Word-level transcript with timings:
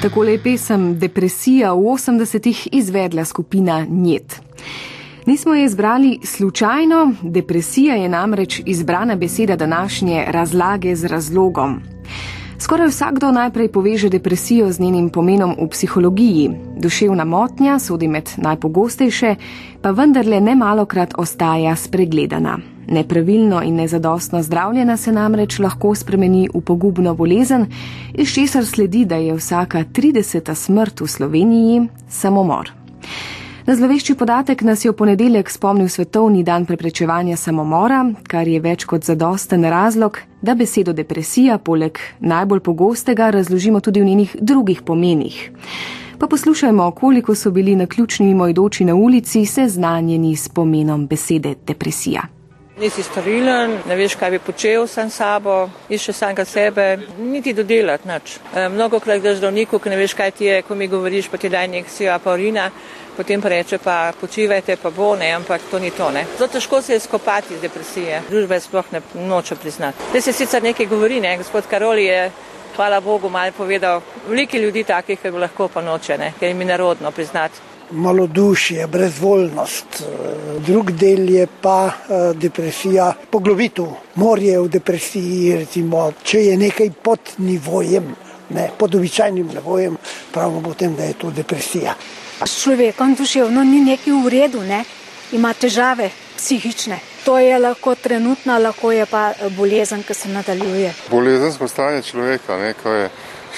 Takole 0.00 0.32
je 0.32 0.38
pesem 0.40 0.84
Depresija 0.98 1.74
v 1.76 1.92
80-ih 1.92 2.68
izvedla 2.72 3.24
skupina 3.24 3.86
Njet. 3.88 4.40
Nismo 5.26 5.54
je 5.54 5.64
izbrali 5.64 6.18
slučajno, 6.24 7.14
depresija 7.22 7.94
je 7.94 8.08
namreč 8.08 8.62
izbrana 8.66 9.16
beseda 9.16 9.56
današnje 9.56 10.24
razlage 10.28 10.96
z 10.96 11.04
razlogom. 11.04 11.80
Skoraj 12.60 12.88
vsakdo 12.88 13.30
najprej 13.32 13.68
poveže 13.72 14.08
depresijo 14.08 14.72
z 14.72 14.80
njenim 14.80 15.10
pomenom 15.10 15.56
v 15.60 15.68
psihologiji. 15.68 16.50
Duševna 16.76 17.24
motnja 17.24 17.78
sodi 17.78 18.08
med 18.08 18.30
najpogostejše, 18.36 19.34
pa 19.80 19.90
vendarle 19.90 20.40
nemalokrat 20.40 21.14
ostaja 21.18 21.76
spregledana. 21.76 22.58
Nepravilno 22.86 23.62
in 23.62 23.74
nezadostno 23.74 24.42
zdravljena 24.42 24.96
se 24.96 25.12
namreč 25.12 25.58
lahko 25.58 25.94
spremeni 25.94 26.48
v 26.54 26.60
pogubno 26.60 27.14
bolezen, 27.14 27.66
iz 28.14 28.34
česar 28.34 28.66
sledi, 28.66 29.04
da 29.04 29.16
je 29.16 29.34
vsaka 29.34 29.84
30. 29.84 30.54
smrt 30.54 31.00
v 31.00 31.08
Sloveniji 31.08 31.88
samomor. 32.08 32.72
Na 33.70 33.76
zlovešči 33.76 34.14
podatek 34.14 34.62
nas 34.66 34.84
je 34.84 34.90
v 34.90 34.96
ponedeljek 34.98 35.50
spomnil 35.50 35.88
Svetovni 35.88 36.42
dan 36.42 36.64
preprečevanja 36.66 37.36
samomora, 37.36 38.00
kar 38.26 38.48
je 38.48 38.58
več 38.60 38.82
kot 38.82 39.06
zadosten 39.06 39.62
razlog, 39.62 40.18
da 40.42 40.56
besedo 40.58 40.90
depresija 40.92 41.58
poleg 41.58 42.00
najbolj 42.18 42.60
pogostega 42.66 43.28
razložimo 43.30 43.78
tudi 43.80 44.02
v 44.02 44.08
njenih 44.08 44.34
drugih 44.40 44.82
pomenih. 44.82 45.38
Pa 46.18 46.26
poslušajmo, 46.26 46.90
koliko 46.90 47.34
so 47.34 47.54
bili 47.54 47.76
na 47.76 47.86
ključni 47.86 48.26
mimoidoči 48.26 48.84
na 48.84 48.94
ulici 48.94 49.46
seznanjeni 49.46 50.36
s 50.36 50.48
pomenom 50.48 51.06
besede 51.06 51.54
depresija. 51.66 52.26
Nisi 52.80 53.02
storilen, 53.02 53.74
ne 53.84 53.96
veš, 53.96 54.14
kaj 54.16 54.30
bi 54.32 54.38
počel 54.40 54.86
sam 54.88 55.10
sabo, 55.12 55.66
iščeš 55.92 56.16
samega 56.16 56.46
sebe, 56.48 56.86
niti 57.18 57.52
dodelati 57.52 58.08
nič. 58.08 58.36
E, 58.54 58.62
mnogo 58.72 59.00
krat 59.04 59.20
greš 59.20 59.36
zdravniku, 59.36 59.76
ki 59.78 59.92
ne 59.92 59.98
veš, 60.00 60.14
kaj 60.16 60.30
ti 60.38 60.48
je, 60.48 60.62
ko 60.64 60.74
mi 60.74 60.88
govoriš, 60.88 61.28
pa 61.28 61.36
ti 61.36 61.50
daj 61.52 61.68
injekcijo 61.68 62.14
apaurina, 62.14 62.70
potem 63.18 63.42
pa 63.44 63.52
reče 63.52 63.78
pa 63.84 63.98
počivajte, 64.20 64.78
pa 64.80 64.90
bo 64.96 65.12
ne, 65.20 65.28
ampak 65.36 65.68
to 65.70 65.78
ni 65.78 65.90
to. 65.92 66.08
Ne. 66.10 66.24
Zelo 66.38 66.48
težko 66.48 66.80
se 66.82 66.96
je 66.96 67.04
skopati 67.04 67.54
iz 67.54 67.60
depresije, 67.60 68.22
družba 68.30 68.56
je 68.56 68.64
sploh 68.64 68.92
ne 68.96 69.02
noče 69.28 69.60
priznati. 69.60 70.08
Zdaj 70.10 70.22
se 70.22 70.32
sicer 70.32 70.62
nekaj 70.62 70.88
govori, 70.88 71.20
ne, 71.20 71.36
gospod 71.36 71.68
Karoli 71.68 72.08
je, 72.08 72.30
hvala 72.76 73.00
Bogu, 73.00 73.28
malo 73.28 73.52
povedal, 73.52 74.00
veliko 74.28 74.56
ljudi 74.56 74.88
takih, 74.88 75.20
ki 75.20 75.30
bi 75.30 75.44
lahko 75.44 75.68
pa 75.68 75.84
noče, 75.84 76.16
ne, 76.18 76.32
ker 76.40 76.48
jim 76.48 76.64
je 76.64 76.72
narodno 76.72 77.10
priznati 77.12 77.69
malodušje, 77.90 78.86
brezvoljnost. 78.86 80.02
Drug 80.66 80.90
del 80.90 81.30
je 81.30 81.46
pa 81.60 81.86
eh, 81.86 82.34
depresija, 82.34 83.12
poglobitev, 83.30 83.86
morje 84.14 84.58
v 84.60 84.68
depresiji. 84.68 85.56
Recimo, 85.64 86.12
če 86.22 86.44
je 86.44 86.56
nekaj 86.56 86.90
pod 87.02 87.34
nivojem, 87.38 88.14
ne, 88.50 88.70
pod 88.78 88.94
običajnim 88.94 89.48
nivojem, 89.54 89.96
pravimo 90.32 90.62
potem, 90.62 90.94
da 90.96 91.04
je 91.04 91.18
to 91.18 91.30
depresija. 91.30 91.94
S 92.44 92.62
človekom 92.62 93.14
duševno 93.14 93.64
ni 93.64 93.84
nekaj 93.84 94.14
v 94.24 94.28
redu, 94.28 94.64
ne? 94.64 94.84
ima 95.32 95.52
težave 95.54 96.10
psihične. 96.36 96.98
To 97.24 97.38
je 97.38 97.58
lahko 97.58 97.94
trenutna, 97.94 98.58
lahko 98.58 98.92
je 98.92 99.06
pa 99.06 99.30
eh, 99.30 99.48
bolezen, 99.56 100.02
ki 100.02 100.14
se 100.14 100.28
nadaljuje. 100.28 100.94
Bolezensko 101.10 101.68
stanje 101.68 102.02
človeka, 102.02 102.58
ne, 102.58 102.74
je 102.74 103.10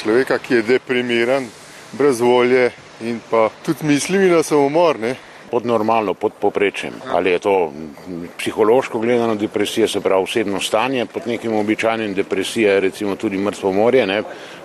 človeka, 0.03 0.39
ki 0.39 0.55
je 0.55 0.63
deprimiran, 0.63 1.47
brez 1.93 2.21
volje, 2.21 2.71
in 3.03 3.21
pa 3.31 3.49
tudi 3.65 3.87
mislim 3.87 4.31
na 4.31 4.43
samomor. 4.43 4.99
Ne? 5.01 5.15
Pod 5.51 5.67
normalno, 5.67 6.15
pod 6.15 6.33
poprečjem. 6.41 6.93
Ali 7.13 7.31
je 7.31 7.39
to 7.39 7.73
psihološko 8.39 8.99
gledano 8.99 9.35
depresija, 9.35 9.89
se 9.89 10.01
pravi 10.01 10.23
osebno 10.23 10.61
stanje, 10.61 11.07
pod 11.07 11.27
nekim 11.27 11.55
običajnim 11.55 12.15
depresija 12.15 12.73
je 12.73 12.81
recimo 12.81 13.17
tudi 13.17 13.39
mrtvo 13.39 13.73
morje, 13.73 14.07
ne? 14.07 14.23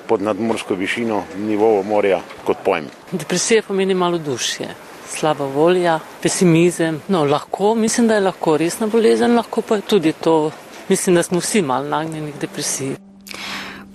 pod 0.07 0.21
nadmorsko 0.21 0.75
višino 0.75 1.23
nivovo 1.37 1.83
morja 1.83 2.21
kot 2.45 2.57
pojem. 2.65 2.85
Depresija 3.11 3.61
pomeni 3.67 3.93
malo 3.93 4.17
dušje, 4.17 4.67
slaba 5.07 5.45
volja, 5.45 5.99
pesimizem. 6.21 7.01
No, 7.07 7.25
lahko, 7.25 7.75
mislim, 7.75 8.07
da 8.07 8.15
je 8.15 8.21
lahko 8.21 8.57
resna 8.57 8.87
bolezen, 8.87 9.35
lahko 9.35 9.61
pa 9.61 9.75
je 9.75 9.81
tudi 9.81 10.13
to. 10.13 10.51
Mislim, 10.89 11.15
da 11.15 11.23
smo 11.23 11.39
vsi 11.39 11.61
mal 11.61 11.87
nagnjeni 11.87 12.31
k 12.31 12.41
depresiji. 12.41 13.06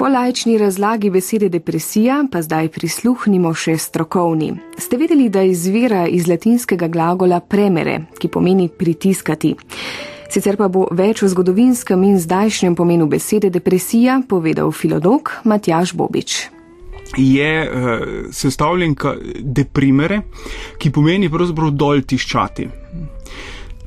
Po 0.03 0.09
lajčni 0.09 0.59
razlagi 0.59 1.11
besede 1.11 1.49
depresija 1.49 2.25
pa 2.33 2.41
zdaj 2.43 2.69
prisluhnimo 2.75 3.53
še 3.55 3.77
strokovni. 3.79 4.49
Ste 4.75 4.99
vedeli, 4.99 5.29
da 5.31 5.45
izvira 5.47 6.09
iz 6.11 6.27
latinskega 6.27 6.89
glagola 6.91 7.39
premere, 7.41 8.01
ki 8.19 8.27
pomeni 8.29 8.67
pritiskati. 8.67 9.53
Sicer 10.27 10.59
pa 10.59 10.67
bo 10.67 10.89
več 10.91 11.23
o 11.23 11.31
zgodovinskem 11.31 12.03
in 12.03 12.19
zdajšnjem 12.19 12.75
pomenu 12.75 13.07
besede 13.07 13.53
depresija 13.55 14.19
povedal 14.29 14.75
filolog 14.75 15.31
Matjaš 15.45 15.95
Bobič. 15.95 16.35
Je 17.15 17.55
uh, 17.63 18.07
sestavljenka 18.35 19.15
deprimere, 19.39 20.25
ki 20.83 20.91
pomeni 20.91 21.31
pravzaprav 21.31 21.71
dol 21.79 22.03
tiščati. 22.03 22.67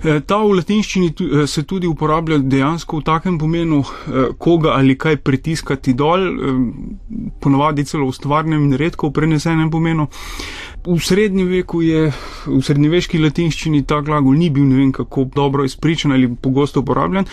Eh, 0.05 0.19
ta 0.21 0.37
v 0.37 0.59
latinščini 0.59 1.07
eh, 1.09 1.45
se 1.49 1.63
tudi 1.65 1.87
uporablja 1.89 2.37
dejansko 2.37 2.99
v 2.99 3.05
takem 3.07 3.39
pomenu, 3.41 3.81
eh, 3.81 4.27
koga 4.37 4.75
ali 4.77 4.93
kaj 4.97 5.17
pritiskati 5.25 5.95
dol, 5.97 6.27
ponovadi 7.41 7.85
celo 7.89 8.11
v 8.11 8.15
stvarnem 8.15 8.67
in 8.67 8.77
redko 8.77 9.09
v 9.09 9.15
prenesenem 9.17 9.71
pomenu. 9.73 10.07
V 10.85 10.99
srednjem 11.01 11.49
veku 11.49 11.81
je, 11.81 12.11
v 12.45 12.61
srednjeveški 12.61 13.17
latinščini 13.23 13.81
ta 13.89 14.03
glagol 14.05 14.37
ni 14.37 14.51
bil 14.53 14.67
ne 14.69 14.77
vem 14.77 14.91
kako 14.93 15.25
dobro 15.33 15.65
izpričan 15.65 16.13
ali 16.13 16.29
pogosto 16.29 16.83
uporabljen, 16.85 17.25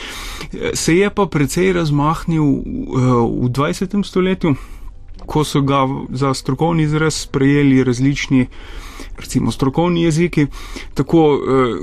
se 0.72 0.96
je 0.96 1.10
pa 1.10 1.26
precej 1.28 1.74
razmahnil 1.76 2.46
v 3.42 3.50
20. 3.52 4.00
stoletju, 4.08 4.54
ko 5.26 5.44
so 5.44 5.60
ga 5.62 5.86
za 6.10 6.34
strokovni 6.34 6.82
izraz 6.82 7.14
sprejeli 7.14 7.84
različni 7.84 8.46
recimo 9.18 9.50
strokovni 9.50 10.02
jeziki, 10.02 10.46
tako 10.94 11.34
eh, 11.34 11.74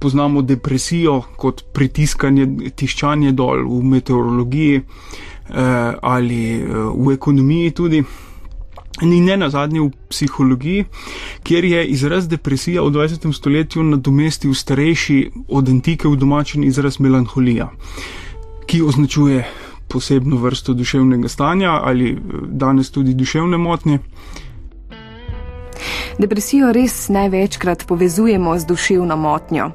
poznamo 0.00 0.42
depresijo 0.42 1.22
kot 1.36 1.64
pritiskanje, 1.72 2.48
tiščanje 2.76 3.32
dol 3.32 3.64
v 3.68 3.82
meteorologiji 3.94 4.80
eh, 4.80 5.94
ali 6.02 6.42
eh, 6.54 6.66
v 6.96 7.14
ekonomiji 7.14 7.70
tudi. 7.70 8.02
In 9.00 9.24
ne 9.24 9.36
na 9.36 9.46
zadnje 9.48 9.80
v 9.80 9.90
psihologiji, 10.10 10.84
kjer 11.42 11.64
je 11.64 11.84
izraz 11.94 12.26
depresija 12.28 12.82
v 12.82 12.90
20. 12.92 13.32
stoletju 13.32 13.82
nadomestil 13.82 14.52
starejši 14.54 15.30
od 15.48 15.68
antike 15.68 16.08
v 16.08 16.18
domačen 16.20 16.64
izraz 16.64 16.98
melanholija, 17.00 17.70
ki 18.66 18.82
označuje 18.82 19.46
posebno 19.90 20.36
vrsto 20.36 20.74
duševnega 20.74 21.28
stanja 21.28 21.70
ali 21.70 22.10
eh, 22.12 22.16
danes 22.46 22.90
tudi 22.90 23.14
duševne 23.14 23.58
motnje. 23.58 23.98
Depresijo 26.18 26.72
res 26.72 27.08
največkrat 27.08 27.86
povezujemo 27.88 28.58
z 28.58 28.66
duševno 28.66 29.16
motnjo. 29.16 29.70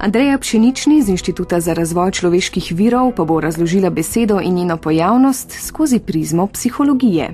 Andreja 0.00 0.38
Pšenični 0.38 1.02
z 1.02 1.08
Inštituta 1.08 1.60
za 1.60 1.72
razvoj 1.72 2.10
človeških 2.10 2.72
virov 2.72 3.12
pa 3.16 3.24
bo 3.24 3.40
razložila 3.40 3.90
besedo 3.90 4.40
in 4.40 4.54
njeno 4.54 4.76
pojavnost 4.76 5.56
skozi 5.66 5.98
prizmo 5.98 6.46
psihologije. 6.46 7.30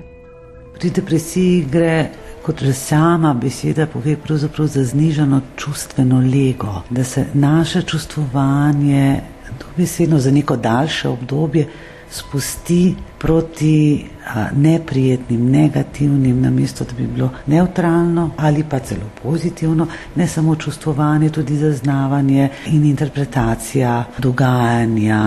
Pri 0.79 0.89
depresiji 0.89 1.65
gre, 1.71 2.09
kot 2.45 2.63
že 2.63 2.73
sama 2.73 3.33
beseda 3.33 3.87
pove, 3.87 4.15
pravzaprav 4.15 4.67
za 4.67 4.83
znižano 4.83 5.41
čustveno 5.55 6.19
lego, 6.19 6.81
da 6.89 7.03
se 7.03 7.25
naše 7.33 7.81
čustvovanje 7.81 9.21
dobesedno 9.59 10.19
za 10.19 10.31
neko 10.31 10.55
daljše 10.55 11.09
obdobje 11.09 11.67
spusti 12.09 12.95
proti 13.17 14.09
neprijetnim, 14.55 15.51
negativnim, 15.51 16.41
namesto 16.41 16.83
da 16.83 16.93
bi 16.97 17.07
bilo 17.07 17.29
neutralno 17.45 18.29
ali 18.37 18.63
pa 18.69 18.79
celo 18.79 19.09
pozitivno, 19.23 19.87
ne 20.15 20.27
samo 20.27 20.55
čustvovanje, 20.55 21.29
tudi 21.29 21.57
zaznavanje 21.57 22.49
in 22.65 22.85
interpretacija 22.85 24.05
dogajanja, 24.17 25.21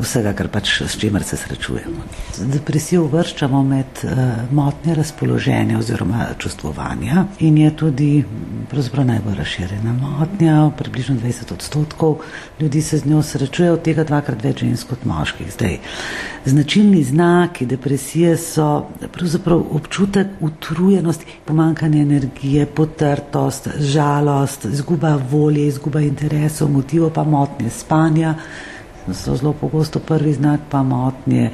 vsega, 0.00 0.32
kar 0.32 0.48
pač 0.48 0.82
s 0.82 0.98
čimer 0.98 1.22
se 1.22 1.36
srečujemo. 1.36 2.04
Depresijo 2.38 3.04
uvrščamo 3.04 3.62
med 3.62 4.04
uh, 4.04 4.10
motnje 4.50 4.94
razpoloženja 4.94 5.78
oziroma 5.78 6.26
čustvovanja 6.38 7.24
in 7.38 7.58
je 7.58 7.76
tudi 7.76 8.24
pravzaprav 8.70 9.06
najbolj 9.06 9.34
razširjena 9.34 9.92
motnja, 9.92 10.70
približno 10.78 11.16
20 11.16 11.52
odstotkov 11.52 12.16
ljudi 12.60 12.82
se 12.82 12.98
z 12.98 13.06
njo 13.06 13.22
srečuje, 13.22 13.72
od 13.72 13.82
tega 13.82 14.04
dvakrat 14.04 14.44
več 14.44 14.60
žensk 14.60 14.88
kot 14.88 15.04
moških. 15.04 15.52
Zdaj, 15.52 15.78
značilni 16.44 17.02
znaki 17.04 17.66
depresije 17.66 18.11
depresije 18.12 18.36
so 18.36 18.86
pravzaprav 19.12 19.62
občutek 19.70 20.26
utrujenosti, 20.40 21.24
pomankanje 21.44 22.02
energije, 22.02 22.66
potrtost, 22.66 23.68
žalost, 23.78 24.64
izguba 24.64 25.18
volje, 25.30 25.66
izguba 25.66 26.00
interesov, 26.00 26.70
motivo 26.70 27.10
pa 27.10 27.24
motnje 27.24 27.70
spanja. 27.70 28.34
So 29.12 29.36
zelo 29.36 29.52
pogosto 29.52 29.98
prvi 29.98 30.32
znak, 30.32 30.60
pa 30.70 30.82
motnje 30.82 31.50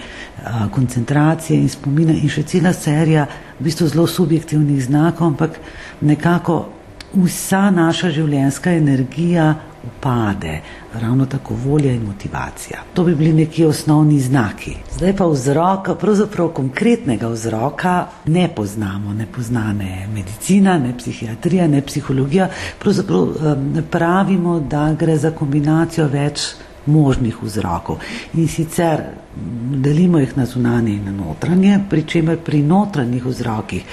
koncentracije 0.75 1.61
in 1.61 1.69
spomina, 1.69 2.13
in 2.13 2.29
še 2.29 2.43
cela 2.43 2.73
serija 2.73 3.27
v 3.59 3.65
bistvu 3.65 3.89
zelo 3.89 4.07
subjektivnih 4.07 4.85
znakov, 4.85 5.27
ampak 5.27 5.61
nekako 6.01 6.67
vsa 7.15 7.71
naša 7.71 8.11
življenjska 8.11 8.73
energija 8.73 9.55
upade, 9.89 10.61
ravno 10.95 11.27
tako 11.27 11.55
volja 11.55 11.93
in 11.93 12.03
motivacija. 12.07 12.79
To 12.95 13.05
bi 13.05 13.15
bili 13.15 13.33
neki 13.33 13.65
osnovni 13.65 14.21
znaki. 14.21 14.77
Zdaj 14.97 15.17
pa 15.17 15.27
vzroka, 15.27 15.95
pravzaprav 15.95 16.49
konkretnega 16.49 17.29
vzroka 17.29 18.07
ne 18.27 18.49
poznamo, 18.57 19.13
ne 19.13 19.27
pozna 19.27 19.73
ne 19.73 20.09
medicina, 20.15 20.79
ne 20.79 20.95
psihiatrija, 20.99 21.67
ne 21.69 21.83
psihologija. 21.83 22.49
Pravzaprav 22.79 23.29
pravimo, 23.91 24.61
da 24.61 24.93
gre 24.99 25.17
za 25.17 25.31
kombinacijo 25.31 26.07
več 26.09 26.55
možnih 26.87 27.43
vzrokov. 27.43 27.99
In 28.35 28.49
sicer 28.49 29.03
delimo 29.85 30.19
jih 30.19 30.37
na 30.37 30.47
zunanje 30.47 30.93
in 30.93 31.05
na 31.05 31.13
notranje, 31.13 31.81
pri 31.91 32.03
čemer 32.03 32.39
pri 32.45 32.63
notranjih 32.63 33.27
vzrokih 33.27 33.85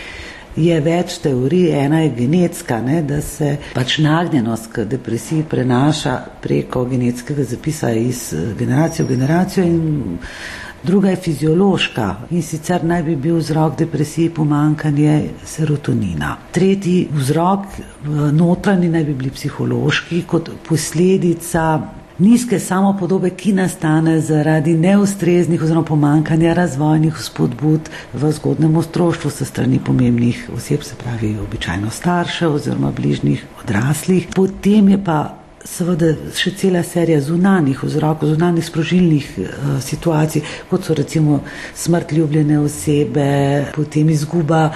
je 0.56 0.80
več 0.82 1.18
teorij, 1.24 1.72
ena 1.86 2.00
je 2.00 2.12
genetska, 2.16 2.80
ne, 2.82 3.02
da 3.04 3.22
se 3.22 3.58
pač 3.74 3.98
nagnjenost 4.04 4.70
k 4.72 4.86
depresiji 4.90 5.44
prenaša 5.50 6.16
preko 6.42 6.86
genetskega 6.86 7.44
zapisa 7.44 7.92
iz 7.92 8.30
eh, 8.34 8.54
generacije 8.58 9.06
v 9.06 9.10
generacijo 9.10 9.66
in 9.66 10.18
druga 10.84 11.10
je 11.10 11.16
fiziološka 11.16 12.08
in 12.30 12.44
sicer 12.44 12.84
naj 12.86 13.04
bi 13.04 13.16
bil 13.16 13.40
vzrok 13.40 13.78
depresiji 13.78 14.30
pomankanje 14.30 15.30
serotonina. 15.46 16.38
Tretji 16.52 17.08
vzrok 17.12 17.66
eh, 17.80 18.10
notranji 18.32 18.90
naj 18.90 19.04
bi 19.04 19.14
bili 19.14 19.32
psihološki 19.36 20.24
kot 20.28 20.50
posledica 20.68 21.68
nizke 22.20 22.60
samopodobe, 22.60 23.30
ki 23.30 23.54
nastane 23.54 24.20
zaradi 24.22 24.74
neustreznih 24.74 25.62
oziroma 25.64 25.86
pomankanja 25.86 26.54
razvojnih 26.54 27.18
spodbud 27.22 27.90
v 28.14 28.32
zgodnem 28.32 28.78
otroštvu 28.78 29.32
se 29.32 29.46
strani 29.46 29.80
pomembnih 29.86 30.50
oseb, 30.56 30.84
se 30.84 30.96
pravi 30.96 31.38
običajno 31.40 31.90
staršev 31.92 32.54
oziroma 32.56 32.92
bližnjih 32.92 33.46
odraslih. 33.64 34.28
Potem 34.36 34.90
je 34.90 35.04
pa 35.04 35.20
seveda 35.66 36.12
še 36.38 36.52
cela 36.60 36.84
serija 36.86 37.20
zunanih 37.26 37.80
vzrokov, 37.84 38.30
zunanih 38.36 38.66
sprožilnih 38.66 39.30
uh, 39.42 39.48
situacij, 39.82 40.44
kot 40.70 40.86
so 40.86 40.94
recimo 40.94 41.40
smrt 41.76 42.14
ljubljene 42.14 42.60
osebe, 42.62 43.66
potem 43.76 44.10
izguba 44.14 44.70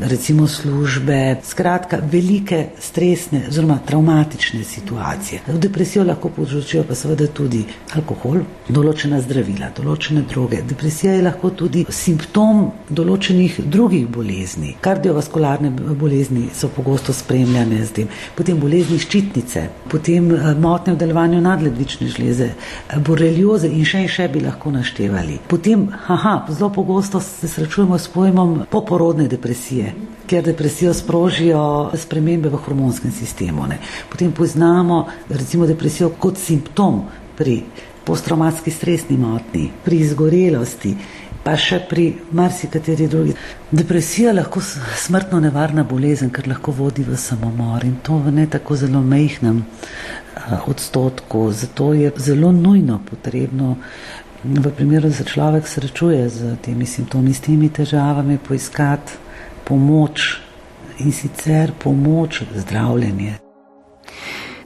recimo 0.00 0.46
službe, 0.46 1.36
skratka 1.42 1.98
velike 2.12 2.66
stresne 2.80 3.42
oziroma 3.48 3.78
traumatične 3.86 4.64
situacije. 4.64 5.40
V 5.46 5.58
depresijo 5.58 6.04
lahko 6.04 6.28
povzročijo 6.28 6.84
pa 6.88 6.94
seveda 6.94 7.26
tudi 7.26 7.64
alkohol, 7.94 8.40
določena 8.68 9.20
zdravila, 9.20 9.70
določene 9.76 10.24
droge. 10.28 10.62
Depresija 10.68 11.12
je 11.14 11.22
lahko 11.22 11.50
tudi 11.50 11.84
simptom 11.88 12.70
določenih 12.88 13.60
drugih 13.64 14.08
bolezni. 14.08 14.74
Kardiovaskularne 14.80 15.70
bolezni 16.00 16.48
so 16.54 16.68
pogosto 16.68 17.12
spremljane 17.12 17.82
z 17.84 17.92
tem, 17.98 18.08
potem 18.36 18.60
bolezni 18.60 18.98
ščitnice, 18.98 19.66
potem 19.90 20.30
eh, 20.34 20.50
motnje 20.54 20.94
v 20.94 21.02
delovanju 21.04 21.42
nadledvične 21.44 22.08
žleze, 22.14 22.50
eh, 22.54 22.98
borelioze 22.98 23.68
in 23.68 23.84
še 23.84 24.04
in 24.06 24.08
še 24.08 24.28
bi 24.32 24.44
lahko 24.44 24.72
naštevali. 24.74 25.40
Potem, 25.48 25.86
haha, 26.06 26.36
zelo 26.50 26.70
pogosto 26.72 27.20
se 27.20 27.48
srečujemo 27.48 27.98
s 27.98 28.08
pojmom 28.14 28.56
poporodne 28.70 29.28
depresije 29.28 29.73
depresije, 29.74 29.94
ker 30.26 30.44
depresijo 30.44 30.94
sprožijo 30.94 31.90
spremembe 31.94 32.48
v 32.48 32.56
hormonskem 32.56 33.12
sistemu. 33.12 33.66
Ne. 33.66 33.78
Potem 34.08 34.32
poznamo 34.32 35.06
recimo 35.28 35.66
depresijo 35.66 36.10
kot 36.18 36.38
simptom 36.38 37.04
pri 37.36 37.62
posttraumatski 38.04 38.70
stresni 38.70 39.16
motni, 39.16 39.70
pri 39.84 39.96
izgorelosti, 39.96 40.94
pa 41.44 41.56
še 41.56 41.82
pri 41.88 42.14
marsikateri 42.32 43.08
drugi. 43.08 43.34
Depresija 43.70 44.32
lahko 44.32 44.60
smrtno 44.60 45.40
nevarna 45.40 45.84
bolezen, 45.84 46.30
ker 46.30 46.48
lahko 46.48 46.72
vodi 46.72 47.04
v 47.04 47.16
samomor 47.16 47.84
in 47.84 47.98
to 48.02 48.16
v 48.16 48.32
ne 48.32 48.46
tako 48.46 48.76
zelo 48.76 49.02
mehnem 49.02 49.64
odstotku. 50.66 51.50
Zato 51.52 51.92
je 51.94 52.12
zelo 52.16 52.52
nujno 52.52 53.00
potrebno 53.10 53.76
v 54.44 54.72
primeru, 54.76 55.08
da 55.08 55.14
se 55.14 55.24
človek 55.24 55.68
srečuje 55.68 56.28
z 56.28 56.56
temi 56.64 56.86
simptomi, 56.86 57.32
s 57.34 57.40
temi 57.40 57.68
težavami, 57.68 58.38
poiskati 58.38 59.24
pomoč 59.64 60.38
in 60.98 61.12
sicer 61.12 61.72
pomoč 61.82 62.42
zdravljenje. 62.54 63.38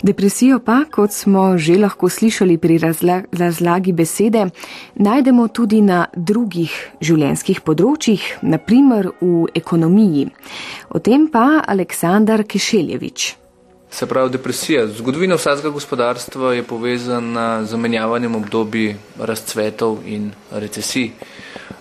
Depresijo 0.03 0.61
pa, 0.63 0.85
kot 0.91 1.13
smo 1.13 1.59
že 1.59 1.75
lahko 1.79 2.09
slišali 2.09 2.59
pri 2.59 2.79
razlagi 3.33 3.93
besede, 3.93 4.47
najdemo 4.95 5.49
tudi 5.49 5.81
na 5.83 6.07
drugih 6.15 6.71
življenjskih 7.03 7.65
področjih, 7.67 8.23
naprimer 8.43 9.11
v 9.19 9.49
ekonomiji. 9.59 10.29
O 10.95 11.03
tem 11.03 11.27
pa 11.27 11.65
Aleksandar 11.67 12.47
Kešeljevič. 12.47 13.35
Se 13.91 14.07
pravi, 14.07 14.31
depresija. 14.31 14.87
Zgodovina 14.87 15.35
vsakega 15.35 15.73
gospodarstva 15.75 16.53
je 16.55 16.63
povezana 16.63 17.65
z 17.65 17.73
zamenjavanjem 17.73 18.35
obdobij 18.37 18.95
razcvetov 19.19 20.05
in 20.07 20.31
recesij. 20.53 21.11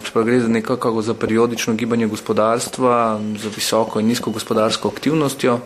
Čeprav 0.07 0.24
gre 0.25 0.39
za 0.39 0.48
nekako 0.48 1.01
za 1.01 1.13
periodično 1.13 1.74
gibanje 1.74 2.07
gospodarstva, 2.07 3.19
za 3.39 3.50
visoko 3.56 4.00
in 4.00 4.07
nizko 4.07 4.31
gospodarsko 4.31 4.88
aktivnostjo, 4.88 5.59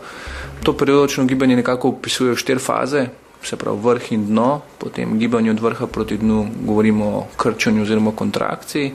to 0.62 0.72
periodično 0.76 1.24
gibanje 1.24 1.56
nekako 1.56 1.88
opisuje 1.88 2.36
štiri 2.36 2.58
faze, 2.58 3.06
se 3.42 3.56
pravi 3.56 3.78
vrh 3.82 4.12
in 4.12 4.26
dno, 4.26 4.60
potem 4.78 5.18
gibanje 5.18 5.50
od 5.50 5.60
vrha 5.60 5.86
proti 5.86 6.16
dnu 6.18 6.46
govorimo 6.66 7.06
o 7.06 7.26
krčanju 7.36 7.82
oziroma 7.82 8.12
kontrakciji 8.16 8.92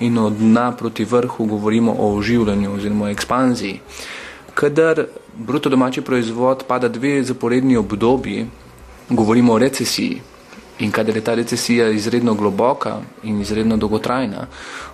in 0.00 0.18
od 0.18 0.32
dna 0.32 0.72
proti 0.72 1.04
vrhu 1.04 1.44
govorimo 1.44 1.96
o 1.98 2.14
oživljanju 2.16 2.74
oziroma 2.74 3.10
ekspanziji. 3.10 3.80
Kadar 4.54 5.04
bruto 5.34 5.68
domači 5.68 6.00
proizvod 6.00 6.64
pada 6.68 6.88
dve 6.88 7.22
zaporedni 7.22 7.76
obdobji, 7.76 8.46
govorimo 9.10 9.52
o 9.52 9.58
recesiji. 9.58 10.20
In 10.78 10.90
kadar 10.92 11.16
je 11.16 11.24
ta 11.24 11.34
recesija 11.34 11.88
izredno 11.88 12.34
globoka 12.34 13.00
in 13.22 13.40
izredno 13.40 13.76
dolgotrajna, 13.76 14.46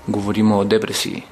govorimo 0.06 0.58
o 0.58 0.64
depresiji. 0.64 1.22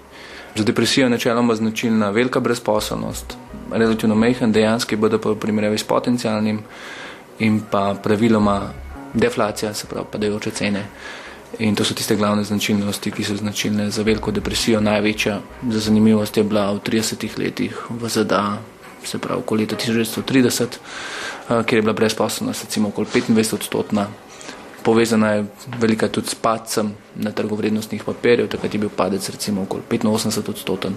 Za 0.54 0.64
depresijo 0.64 1.06
je 1.06 1.10
načeloma 1.10 1.54
značilna 1.54 2.10
velika 2.10 2.40
brezposobnost, 2.40 3.36
relativno 3.72 4.14
mehen 4.14 4.52
dejanski 4.52 4.96
BDP 4.96 5.24
v 5.24 5.36
primerjavi 5.38 5.78
s 5.78 5.84
potencialnim 5.84 6.58
in 7.38 7.60
pa 7.70 7.94
praviloma 8.02 8.72
deflacija, 9.14 9.74
se 9.74 9.86
pravi 9.86 10.06
padajoče 10.12 10.50
cene. 10.50 10.86
In 11.58 11.74
to 11.74 11.84
so 11.84 11.94
tiste 11.94 12.16
glavne 12.16 12.44
značilnosti, 12.44 13.10
ki 13.10 13.24
so 13.24 13.36
značilne 13.36 13.90
za 13.90 14.02
veliko 14.02 14.30
depresijo. 14.30 14.80
Največja 14.80 15.40
za 15.70 15.80
zanimivost 15.80 16.36
je 16.36 16.44
bila 16.44 16.72
v 16.72 16.78
30 16.78 17.38
letih 17.38 17.76
v 17.90 18.08
ZDA, 18.08 18.58
se 19.04 19.18
pravi 19.18 19.40
okoli 19.40 19.62
leta 19.62 19.76
1930, 19.76 20.78
eh, 21.50 21.62
kjer 21.66 21.78
je 21.78 21.82
bila 21.82 21.92
brezposobnost 21.92 22.64
recimo 22.64 22.88
okoli 22.88 23.06
25 23.14 23.54
odstotna, 23.54 24.06
povezana 24.82 25.32
je 25.32 25.44
velika 25.78 26.08
tudi 26.08 26.28
s 26.28 26.34
padcem 26.34 26.92
na 27.16 27.30
trgovrednostnih 27.30 28.04
papirjev, 28.04 28.48
takrat 28.48 28.74
je 28.74 28.80
bil 28.80 28.90
padec 28.96 29.30
recimo 29.30 29.62
okoli 29.62 29.82
85 29.90 30.50
odstoten. 30.50 30.94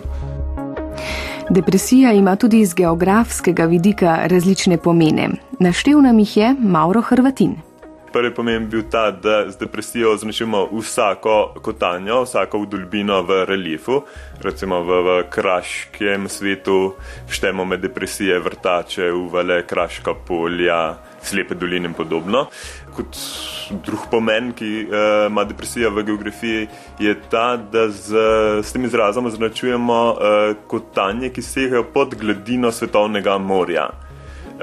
Depresija 1.50 2.12
ima 2.14 2.36
tudi 2.36 2.60
iz 2.60 2.74
geografskega 2.74 3.66
vidika 3.66 4.20
različne 4.26 4.78
pomene. 4.78 5.30
Naštel 5.60 6.02
nam 6.02 6.20
jih 6.20 6.38
je 6.38 6.56
Mauro 6.60 7.02
Hrvatin. 7.02 7.73
Prvi 8.14 8.30
pomen 8.34 8.54
je 8.54 8.60
bil 8.60 8.84
ta, 8.92 9.12
da 9.12 9.50
z 9.50 9.58
depresijo 9.58 10.12
označujemo 10.14 10.68
vsako 10.72 11.54
kotanjo, 11.62 12.22
vsako 12.24 12.60
vdolbino 12.60 13.22
v 13.22 13.46
reliefu. 13.46 14.04
Recimo 14.42 14.84
v, 14.84 15.00
v 15.02 15.16
kraškem 15.30 16.30
svetu 16.30 16.94
štemo 17.30 17.66
med 17.66 17.82
depresije 17.82 18.38
vrtače, 18.40 19.10
uvale, 19.12 19.64
kraška 19.66 20.14
polja, 20.28 20.94
slepe 21.26 21.58
doline 21.58 21.90
in 21.90 21.98
podobno. 21.98 22.46
Kot 22.94 23.18
drug 23.82 24.06
pomen, 24.12 24.54
ki 24.54 24.72
uh, 24.86 25.26
ima 25.32 25.44
depresija 25.50 25.90
v 25.90 26.06
geografiji, 26.06 26.68
je 27.00 27.18
ta, 27.34 27.58
da 27.58 27.90
z, 27.90 28.14
s 28.62 28.78
tem 28.78 28.86
izrazom 28.86 29.26
označujemo 29.26 30.00
uh, 30.14 30.56
kotanje, 30.68 31.34
ki 31.34 31.42
segajo 31.42 31.90
pod 31.90 32.14
gladino 32.14 32.72
svetovnega 32.72 33.38
morja. 33.42 33.90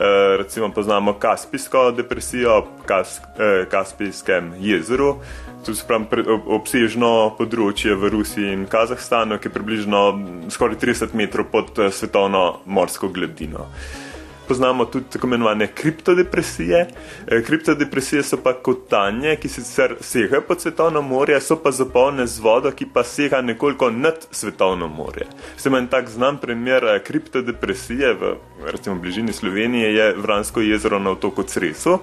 Uh, 0.01 0.07
recimo 0.39 0.71
poznamo 0.73 1.13
Kaspijsko 1.21 1.91
depresijo 1.93 2.67
Kas, 2.89 3.21
uh, 3.21 3.69
Kaspijskem 3.69 4.55
jezeru, 4.57 5.19
to 5.61 5.75
je 5.77 6.37
obsežno 6.49 7.35
področje 7.37 7.93
v 7.93 8.09
Rusiji 8.09 8.55
in 8.57 8.65
Kazahstanu, 8.65 9.37
ki 9.37 9.51
je 9.51 9.53
približno 9.53 10.01
skoraj 10.49 10.81
30 10.81 11.13
metrov 11.13 11.51
pod 11.53 11.77
svetovno 11.93 12.63
morsko 12.65 13.13
gladino. 13.13 13.69
Uh, 13.69 14.10
poznamo 14.51 14.85
tudi 14.85 15.05
tako 15.11 15.27
imenovane 15.27 15.67
kriptodepresije. 15.67 16.87
E, 17.27 17.43
kriptodepresije 17.43 18.23
so 18.23 18.37
pa 18.43 18.53
kotanje, 18.53 19.37
ki 19.37 19.49
sicer 19.49 19.95
segajo 20.01 20.43
pod 20.43 20.61
svetovno 20.61 21.03
morje, 21.03 21.39
so 21.41 21.57
pa 21.63 21.71
zapolnjene 21.71 22.27
z 22.27 22.43
vodo, 22.43 22.73
ki 22.75 22.89
pa 22.95 23.05
sega 23.07 23.41
nekoliko 23.47 23.91
nad 23.91 24.27
svetovno 24.31 24.89
morje. 24.89 25.29
Vse 25.57 25.71
manj 25.71 25.87
tak 25.87 26.11
znam 26.11 26.41
primer 26.43 26.85
e, 26.85 26.99
kriptodepresije 27.05 28.13
v 28.15 28.35
recimo 28.73 28.97
bližini 28.99 29.33
Slovenije 29.33 29.95
je 29.95 30.15
Vransko 30.17 30.61
jezero 30.61 30.99
na 30.99 31.11
otoku 31.11 31.43
Cresu. 31.43 31.99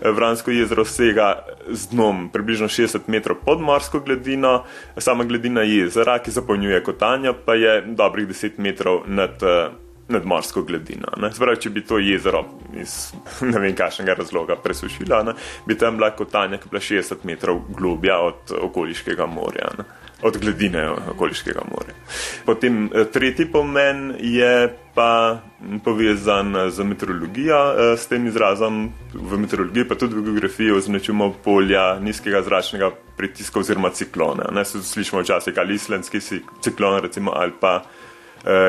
E, 0.00 0.10
Vransko 0.10 0.50
jezero 0.50 0.84
sega 0.84 1.44
z 1.68 1.92
dnom 1.92 2.30
približno 2.32 2.72
60 2.72 3.04
metrov 3.06 3.36
pod 3.44 3.60
morsko 3.60 4.00
gladino, 4.00 4.64
sama 4.96 5.24
gladina 5.24 5.60
jezera, 5.62 6.18
ki 6.18 6.30
zapolnjuje 6.30 6.82
kotanje, 6.82 7.36
pa 7.44 7.54
je 7.54 7.82
dobrih 7.86 8.28
10 8.28 8.56
metrov 8.56 9.02
nad 9.06 9.36
nadmorsko 10.12 10.62
gladino. 10.68 11.12
Spravi, 11.32 11.60
če 11.64 11.72
bi 11.74 11.84
to 11.86 11.98
jezero 12.02 12.44
iz 12.78 13.12
ne 13.52 13.58
vem 13.58 13.74
kakšnega 13.76 14.16
razloga 14.20 14.56
presušila, 14.62 15.22
ne? 15.28 15.36
bi 15.66 15.78
tam 15.78 15.98
bila 16.00 16.12
kotanja, 16.16 16.60
ki 16.60 16.68
je 16.68 16.74
bila 16.76 16.86
60 16.88 17.26
metrov 17.28 17.64
globja 17.72 18.20
od 18.28 18.56
okoliškega 18.68 19.26
morja. 19.26 19.72
Ne? 19.78 19.90
od 20.22 20.38
gladine 20.38 20.90
okoliškega 20.90 21.60
morja. 21.70 21.94
Potem 22.44 22.90
eh, 22.94 23.04
tretji 23.04 23.46
pomen 23.52 24.14
je 24.18 24.78
pa 24.94 25.40
povezan 25.84 26.54
z 26.70 26.84
meteorologijo, 26.84 27.58
eh, 27.72 27.96
s 27.96 28.06
tem 28.06 28.26
izrazom 28.26 28.92
v 29.14 29.38
meteorologiji, 29.38 29.88
pa 29.88 29.94
tudi 29.94 30.14
v 30.14 30.24
geografiji 30.24 30.70
označujemo 30.72 31.32
polja 31.44 31.98
nizkega 32.00 32.42
zračnega 32.42 32.90
pritiska 33.16 33.60
oziroma 33.60 33.90
ciklona. 33.90 34.50
Ne 34.52 34.64
slišimo 34.64 35.22
včasih 35.22 35.58
ali 35.58 35.74
islandski 35.74 36.20
ciklon, 36.60 37.00
recimo, 37.02 37.32
ali 37.34 37.52
pa 37.60 37.82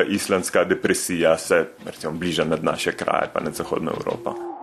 islandska 0.08 0.64
depresija 0.64 1.38
se 1.38 1.66
recimo 1.86 2.12
bliža 2.12 2.44
nad 2.44 2.64
naše 2.64 2.92
kraje, 2.92 3.30
pa 3.32 3.40
nad 3.40 3.54
zahodno 3.54 3.92
Evropo. 3.96 4.53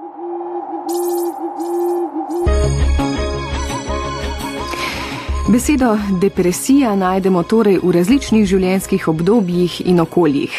Besedo 5.51 5.97
depresija 6.21 6.93
najdemo 6.95 7.41
torej 7.43 7.81
v 7.83 7.89
različnih 7.91 8.45
življenjskih 8.47 9.07
obdobjih 9.11 9.81
in 9.83 9.99
okoljih. 9.99 10.53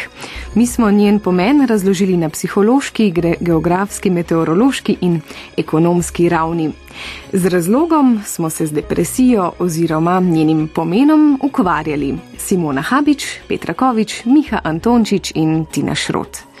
Mi 0.53 0.67
smo 0.69 0.91
njen 0.93 1.17
pomen 1.19 1.65
razložili 1.65 2.17
na 2.17 2.29
psihološki, 2.29 3.07
geografski, 3.39 4.11
meteorološki 4.13 4.97
in 5.01 5.17
ekonomski 5.57 6.29
ravni. 6.29 6.69
Z 7.33 7.49
razlogom 7.49 8.19
smo 8.25 8.49
se 8.49 8.67
z 8.69 8.77
depresijo 8.77 9.51
oziroma 9.59 10.19
njenim 10.19 10.67
pomenom 10.67 11.39
ukvarjali 11.41 12.13
Simona 12.37 12.81
Habič, 12.81 13.25
Petra 13.47 13.73
Kovič, 13.73 14.25
Miha 14.25 14.61
Antončič 14.63 15.31
in 15.35 15.65
Tina 15.65 15.95
Šrot. 15.95 16.52